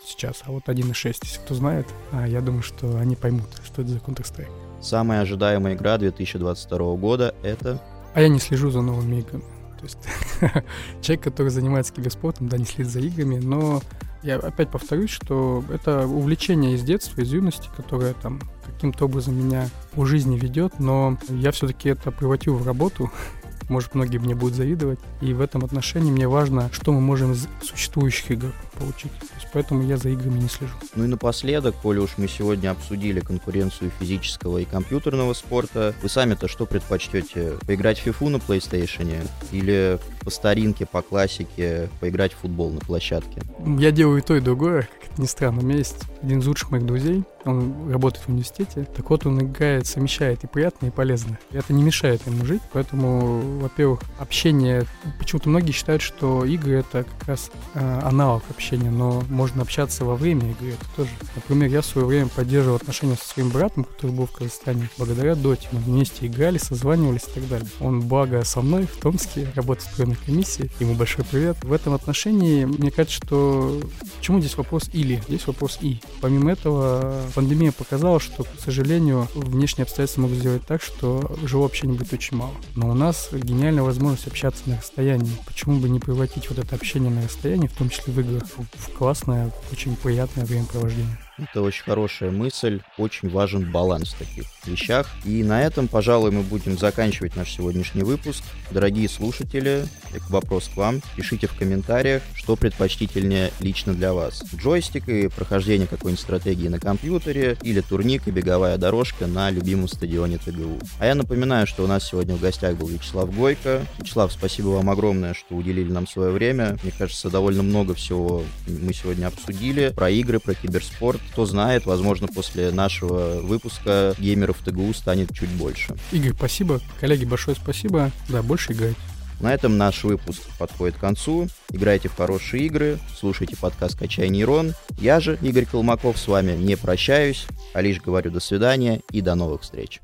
сейчас, 0.06 0.44
а 0.46 0.52
вот 0.52 0.68
1.6, 0.68 1.18
если 1.24 1.40
кто 1.40 1.56
знает. 1.56 1.88
А 2.12 2.28
я 2.28 2.42
думаю, 2.42 2.64
что 2.64 2.98
они 2.98 3.16
поймут, 3.16 3.50
что 3.64 3.82
это 3.82 3.92
за 3.92 3.98
Counter-Strike. 3.98 4.52
Самая 4.82 5.22
ожидаемая 5.22 5.76
игра 5.76 5.98
2022 5.98 6.96
года— 6.96 7.36
это... 7.44 7.80
А 8.14 8.22
я 8.22 8.28
не 8.28 8.40
слежу 8.40 8.72
за 8.72 8.82
новыми 8.82 9.18
играми. 9.20 9.44
То 9.80 9.86
есть 9.86 9.98
человек, 11.02 11.24
который 11.24 11.50
занимается 11.50 11.94
киберспортом, 11.94 12.50
да, 12.50 12.58
не 12.58 12.66
следит 12.66 12.92
за 12.92 13.00
играми, 13.00 13.40
но 13.40 13.82
я 14.24 14.36
опять 14.36 14.70
повторюсь, 14.70 15.10
что 15.10 15.64
это 15.72 16.06
увлечение 16.06 16.76
из 16.76 16.84
детства, 16.84 17.22
из 17.22 17.32
юности, 17.32 17.70
которое 17.76 18.14
там 18.14 18.40
каким-то 18.66 19.06
образом 19.06 19.36
меня 19.36 19.68
по 19.94 20.06
жизни 20.06 20.38
ведет, 20.38 20.80
но 20.80 21.18
я 21.30 21.52
все-таки 21.52 21.90
это 21.90 22.12
превратил 22.12 22.56
в 22.56 22.66
работу, 22.66 23.12
может, 23.72 23.96
многие 23.96 24.18
мне 24.18 24.36
будут 24.36 24.56
завидовать. 24.56 25.00
И 25.22 25.34
в 25.34 25.42
этом 25.42 25.66
отношении 25.66 26.12
мне 26.12 26.28
важно, 26.28 26.70
что 26.72 26.92
мы 26.92 27.02
можем 27.02 27.32
из 27.32 27.48
существующих 27.64 28.32
игр 28.32 28.52
получить. 28.78 29.12
То 29.12 29.26
есть 29.36 29.48
поэтому 29.54 29.84
я 29.84 29.98
за 29.98 30.10
играми 30.10 30.40
не 30.40 30.50
слежу. 30.50 30.74
Ну 30.96 31.06
и 31.06 31.08
напоследок, 31.08 31.76
коли 31.82 32.00
уж 32.00 32.12
мы 32.18 32.28
сегодня 32.28 32.72
обсудили 32.72 33.20
конкуренцию 33.20 33.92
физического 34.00 34.60
и 34.60 34.66
компьютерного 34.66 35.34
спорта, 35.34 35.96
вы 36.04 36.10
сами-то 36.10 36.48
что 36.48 36.66
предпочтете? 36.66 37.54
Поиграть 37.66 38.00
в 38.00 38.08
FIFA 38.08 38.30
на 38.30 38.36
PlayStation 38.38 39.28
или 39.52 40.00
по 40.22 40.30
старинке, 40.30 40.86
по 40.86 41.02
классике 41.02 41.90
поиграть 42.00 42.34
в 42.34 42.38
футбол 42.38 42.72
на 42.72 42.80
площадке? 42.80 43.42
Я 43.80 43.92
делаю 43.92 44.20
и 44.20 44.22
то, 44.22 44.36
и 44.36 44.42
другое, 44.42 44.82
как 44.82 45.12
это 45.12 45.22
ни 45.22 45.26
странно. 45.26 45.62
У 45.62 45.64
меня 45.64 45.78
есть 45.78 46.04
один 46.22 46.40
из 46.40 46.48
лучших 46.48 46.72
моих 46.72 46.86
друзей, 46.86 47.24
он 47.46 47.92
работает 47.92 48.26
в 48.26 48.30
университете. 48.30 48.88
Так 48.96 49.10
вот, 49.10 49.26
он 49.26 49.42
играет, 49.42 49.88
совмещает 49.88 50.44
и 50.44 50.48
приятное, 50.48 50.90
и 50.90 50.94
полезное. 50.94 51.40
И 51.52 51.58
это 51.58 51.74
не 51.74 51.84
мешает 51.84 52.26
ему 52.28 52.46
жить, 52.46 52.62
поэтому, 52.74 53.61
во-первых, 53.62 54.02
общение... 54.20 54.86
Почему-то 55.20 55.50
многие 55.50 55.72
считают, 55.72 56.02
что 56.02 56.46
игры— 56.46 56.74
это 56.80 57.04
как 57.04 57.28
раз 57.28 57.52
э, 57.74 58.00
аналог 58.04 58.44
общения, 58.50 58.90
но 58.90 59.24
можно 59.30 59.62
общаться 59.62 60.06
во 60.06 60.16
время 60.16 60.52
игры, 60.52 60.72
это 60.72 60.86
тоже. 60.96 61.10
Например, 61.36 61.70
я 61.70 61.82
в 61.82 61.86
свое 61.86 62.08
время 62.08 62.28
поддерживал 62.28 62.76
отношения 62.76 63.16
со 63.16 63.28
своим 63.28 63.50
братом, 63.50 63.84
который 63.84 64.12
был 64.12 64.26
в 64.26 64.32
Казахстане, 64.32 64.90
благодаря 64.98 65.36
Доте. 65.36 65.68
Мы 65.72 65.80
вместе 65.80 66.28
играли, 66.28 66.58
созванивались 66.58 67.24
и 67.24 67.40
так 67.40 67.48
далее. 67.48 67.70
Он, 67.80 68.02
благо, 68.02 68.44
со 68.44 68.62
мной 68.62 68.86
в 68.86 68.98
Томске, 68.98 69.48
работает 69.56 69.88
в 69.88 69.94
стройной 69.94 70.18
комиссии. 70.26 70.70
Ему 70.80 70.96
большой 70.96 71.26
привет. 71.26 71.64
В 71.64 71.72
этом 71.72 71.94
отношении, 71.94 72.66
мне 72.66 72.92
кажется, 72.92 73.18
что... 73.26 73.82
Почему 74.18 74.40
здесь 74.40 74.58
вопрос 74.58 74.90
«или»? 74.94 75.22
Здесь 75.28 75.48
вопрос 75.48 75.80
«и». 75.82 76.00
Помимо 76.22 76.52
этого, 76.52 77.22
Пандемия 77.36 77.72
показала, 77.72 78.20
что, 78.20 78.44
к 78.44 78.48
сожалению, 78.64 79.28
внешние 79.34 79.84
обстоятельства 79.84 80.22
могут 80.22 80.38
сделать 80.38 80.66
так, 80.66 80.82
что 80.82 81.36
живого 81.44 81.68
общения 81.68 81.94
будет 81.94 82.14
очень 82.14 82.38
мало. 82.38 82.54
Но 82.76 82.90
у 82.90 82.94
нас 82.94 83.30
гениальная 83.52 83.84
возможность 83.84 84.28
общаться 84.28 84.64
на 84.66 84.78
расстоянии. 84.78 85.36
Почему 85.46 85.80
бы 85.80 85.90
не 85.90 86.00
превратить 86.00 86.50
вот 86.50 86.58
это 86.58 86.76
общение 86.76 87.12
на 87.12 87.22
расстоянии, 87.24 87.68
в 87.68 87.74
том 87.76 87.90
числе 87.90 88.14
в 88.14 88.20
играх, 88.20 88.44
в 88.58 88.94
классное, 88.94 89.52
очень 89.72 89.96
приятное 89.98 90.46
времяпровождение? 90.46 91.18
Это 91.38 91.62
очень 91.62 91.84
хорошая 91.84 92.32
мысль, 92.32 92.82
очень 92.98 93.30
важен 93.30 93.72
баланс 93.72 94.14
в 94.14 94.20
таких 94.20 94.46
вещах. 94.66 95.08
И 95.26 95.44
на 95.44 95.62
этом, 95.64 95.88
пожалуй, 95.88 96.32
мы 96.32 96.42
будем 96.42 96.78
заканчивать 96.78 97.36
наш 97.36 97.52
сегодняшний 97.52 98.04
выпуск. 98.04 98.44
Дорогие 98.72 99.08
слушатели, 99.10 99.86
вопрос 100.30 100.70
к 100.74 100.78
вам. 100.78 101.02
Пишите 101.16 101.48
в 101.48 101.58
комментариях, 101.58 102.22
что 102.36 102.56
предпочтительнее 102.56 103.52
лично 103.60 103.94
для 103.94 104.14
вас. 104.14 104.44
Джойстик 104.56 105.08
и 105.10 105.30
прохождение 105.30 105.88
какой-нибудь 105.88 106.22
стратегии 106.22 106.68
на 106.68 106.80
компьютере 106.80 107.58
или 107.62 107.82
турник 107.82 108.28
и 108.28 108.32
беговая 108.32 108.78
дорожка 108.78 109.28
на 109.28 109.50
любимом 109.50 109.88
стадионе 109.88 110.38
ТГУ. 110.38 110.80
А 111.00 111.06
я 111.06 111.16
напоминаю, 111.16 111.66
что 111.66 111.84
у 111.84 111.88
нас 111.88 112.08
сегодня 112.08 112.36
в 112.36 112.42
гостях 112.42 112.76
был 112.76 112.88
Вячеслав 112.88 113.34
Гойко. 113.34 113.86
Вячеслав, 114.00 114.32
спасибо 114.32 114.68
вам 114.68 114.90
огромное, 114.90 115.34
что 115.34 115.56
уделили 115.56 115.92
нам 115.92 116.08
свое 116.08 116.32
время. 116.32 116.78
Мне 116.84 116.92
кажется, 116.98 117.30
довольно 117.30 117.64
много 117.64 117.94
всего 117.94 118.44
мы 118.68 118.94
сегодня 118.94 119.28
обсудили. 119.28 119.94
Про 119.96 120.10
игры, 120.10 120.40
про 120.40 120.54
киберспорт. 120.54 121.21
Кто 121.32 121.46
знает, 121.46 121.86
возможно, 121.86 122.28
после 122.28 122.72
нашего 122.72 123.40
выпуска 123.42 124.16
геймеров 124.18 124.58
ТГУ 124.66 124.94
станет 124.94 125.34
чуть 125.34 125.50
больше. 125.50 125.96
Игорь, 126.12 126.34
спасибо. 126.34 126.82
Коллеги, 127.00 127.26
большое 127.26 127.56
спасибо. 127.56 128.12
Да, 128.28 128.42
больше 128.42 128.74
играть. 128.74 128.96
На 129.40 129.54
этом 129.54 129.78
наш 129.78 130.04
выпуск 130.04 130.42
подходит 130.60 130.98
к 130.98 131.00
концу. 131.00 131.48
Играйте 131.72 132.10
в 132.10 132.16
хорошие 132.16 132.66
игры, 132.66 133.00
слушайте 133.20 133.58
подкаст 133.58 133.98
«Качай 133.98 134.30
нейрон». 134.30 134.74
Я 135.00 135.20
же, 135.20 135.40
Игорь 135.42 135.66
Колмаков, 135.66 136.20
с 136.20 136.28
вами 136.28 136.52
не 136.52 136.78
прощаюсь, 136.78 137.48
а 137.74 137.82
лишь 137.82 138.00
говорю 138.00 138.30
до 138.30 138.40
свидания 138.40 139.02
и 139.10 139.22
до 139.22 139.34
новых 139.34 139.62
встреч. 139.62 140.00